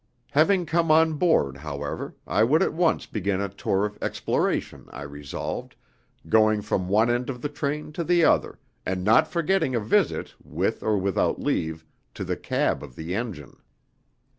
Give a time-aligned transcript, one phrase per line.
[0.31, 5.03] Having come on board, however, I would at once begin a tour of exploration, I
[5.03, 5.75] resolved,
[6.27, 10.33] going from one end of the train to the other, and not forgetting a visit
[10.43, 11.85] (with or without leave)
[12.15, 13.57] to the "cab" of the engine.